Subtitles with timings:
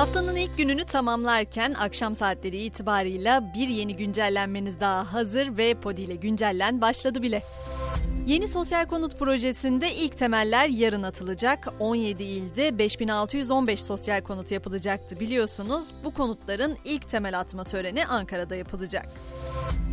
[0.00, 6.14] Haftanın ilk gününü tamamlarken akşam saatleri itibarıyla bir yeni güncellenmeniz daha hazır ve Podi ile
[6.14, 7.42] güncellen başladı bile.
[8.26, 11.68] Yeni sosyal konut projesinde ilk temeller yarın atılacak.
[11.78, 15.84] 17 ilde 5615 sosyal konut yapılacaktı biliyorsunuz.
[16.04, 19.08] Bu konutların ilk temel atma töreni Ankara'da yapılacak.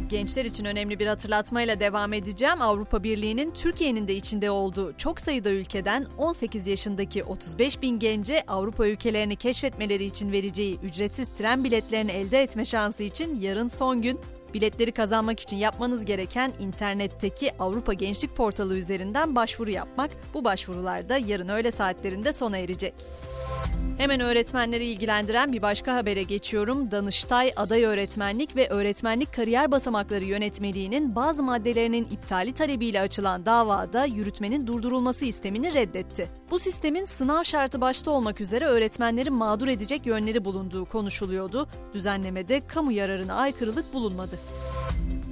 [0.09, 2.61] Gençler için önemli bir hatırlatmayla devam edeceğim.
[2.61, 8.87] Avrupa Birliği'nin Türkiye'nin de içinde olduğu çok sayıda ülkeden 18 yaşındaki 35 bin gence Avrupa
[8.87, 14.19] ülkelerini keşfetmeleri için vereceği ücretsiz tren biletlerini elde etme şansı için yarın son gün.
[14.53, 20.11] Biletleri kazanmak için yapmanız gereken internetteki Avrupa Gençlik Portalı üzerinden başvuru yapmak.
[20.33, 22.93] Bu başvurular da yarın öğle saatlerinde sona erecek.
[23.97, 26.91] Hemen öğretmenleri ilgilendiren bir başka habere geçiyorum.
[26.91, 34.67] Danıştay Aday Öğretmenlik ve Öğretmenlik Kariyer Basamakları Yönetmeliğinin bazı maddelerinin iptali talebiyle açılan davada yürütmenin
[34.67, 36.29] durdurulması istemini reddetti.
[36.51, 41.67] Bu sistemin sınav şartı başta olmak üzere öğretmenleri mağdur edecek yönleri bulunduğu konuşuluyordu.
[41.93, 44.39] Düzenlemede kamu yararına aykırılık bulunmadı.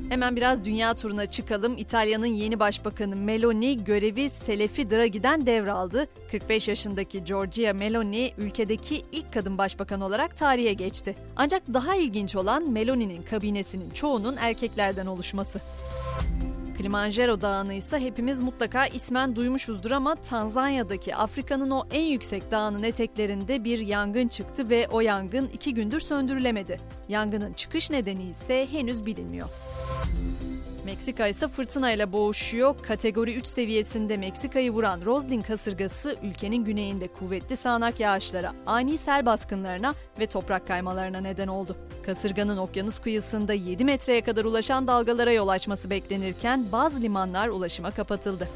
[0.09, 1.77] Hemen biraz dünya turuna çıkalım.
[1.77, 6.07] İtalya'nın yeni başbakanı Meloni görevi Selefi Draghi'den devraldı.
[6.31, 11.15] 45 yaşındaki Giorgia Meloni ülkedeki ilk kadın başbakan olarak tarihe geçti.
[11.35, 15.59] Ancak daha ilginç olan Meloni'nin kabinesinin çoğunun erkeklerden oluşması.
[16.85, 23.63] Kilimanjaro Dağı'nı ise hepimiz mutlaka ismen duymuşuzdur ama Tanzanya'daki Afrika'nın o en yüksek dağının eteklerinde
[23.63, 26.81] bir yangın çıktı ve o yangın iki gündür söndürülemedi.
[27.09, 29.49] Yangının çıkış nedeni ise henüz bilinmiyor.
[30.85, 32.75] Meksika ise fırtınayla boğuşuyor.
[32.81, 39.93] Kategori 3 seviyesinde Meksika'yı vuran Roslin kasırgası ülkenin güneyinde kuvvetli sağanak yağışlara, ani sel baskınlarına
[40.19, 41.77] ve toprak kaymalarına neden oldu.
[42.05, 48.47] Kasırganın okyanus kıyısında 7 metreye kadar ulaşan dalgalara yol açması beklenirken bazı limanlar ulaşıma kapatıldı.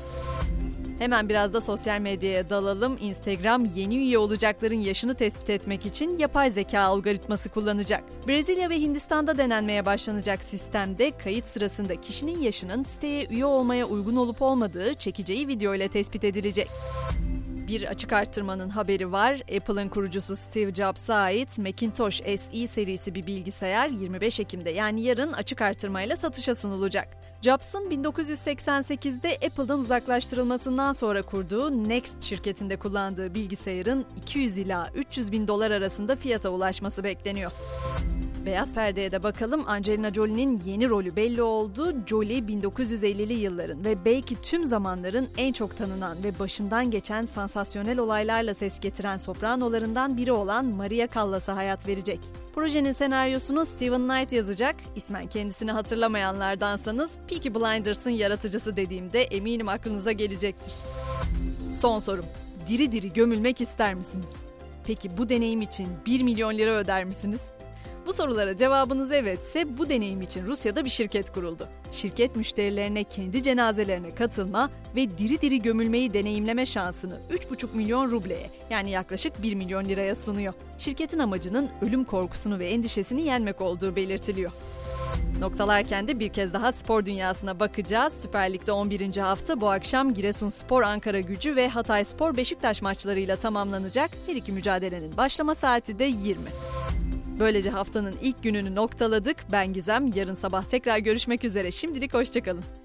[0.99, 2.97] Hemen biraz da sosyal medyaya dalalım.
[3.01, 8.03] Instagram yeni üye olacakların yaşını tespit etmek için yapay zeka algoritması kullanacak.
[8.27, 14.41] Brezilya ve Hindistan'da denenmeye başlanacak sistemde kayıt sırasında kişinin yaşının siteye üye olmaya uygun olup
[14.41, 16.67] olmadığı çekeceği video ile tespit edilecek
[17.69, 19.33] bir açık arttırmanın haberi var.
[19.57, 25.61] Apple'ın kurucusu Steve Jobs'a ait Macintosh SE serisi bir bilgisayar 25 Ekim'de yani yarın açık
[25.61, 27.07] arttırmayla satışa sunulacak.
[27.41, 35.71] Jobs'un 1988'de Apple'dan uzaklaştırılmasından sonra kurduğu Next şirketinde kullandığı bilgisayarın 200 ila 300 bin dolar
[35.71, 37.51] arasında fiyata ulaşması bekleniyor.
[38.49, 39.63] Beyaz Perde'ye de bakalım.
[39.67, 41.95] Angelina Jolie'nin yeni rolü belli oldu.
[42.07, 48.53] Jolie 1950'li yılların ve belki tüm zamanların en çok tanınan ve başından geçen sansasyonel olaylarla
[48.53, 52.19] ses getiren sopranolarından biri olan Maria Callas'a hayat verecek.
[52.55, 54.75] Projenin senaryosunu Steven Knight yazacak.
[54.95, 60.73] İsmen kendisini hatırlamayanlardansanız Peaky Blinders'ın yaratıcısı dediğimde eminim aklınıza gelecektir.
[61.81, 62.25] Son sorum.
[62.67, 64.35] Diri diri gömülmek ister misiniz?
[64.85, 67.41] Peki bu deneyim için 1 milyon lira öder misiniz?
[68.09, 71.67] Bu sorulara cevabınız evetse bu deneyim için Rusya'da bir şirket kuruldu.
[71.91, 78.89] Şirket müşterilerine kendi cenazelerine katılma ve diri diri gömülmeyi deneyimleme şansını 3,5 milyon rubleye yani
[78.89, 80.53] yaklaşık 1 milyon liraya sunuyor.
[80.77, 84.51] Şirketin amacının ölüm korkusunu ve endişesini yenmek olduğu belirtiliyor.
[85.39, 88.21] Noktalarken de bir kez daha spor dünyasına bakacağız.
[88.21, 89.17] Süper Lig'de 11.
[89.17, 94.09] hafta bu akşam Giresunspor Ankara Gücü ve Hatayspor Beşiktaş maçlarıyla tamamlanacak.
[94.27, 96.35] Her iki mücadelenin başlama saati de 20.
[97.39, 99.37] Böylece haftanın ilk gününü noktaladık.
[99.51, 100.11] Ben Gizem.
[100.15, 101.71] Yarın sabah tekrar görüşmek üzere.
[101.71, 102.78] Şimdilik hoşçakalın.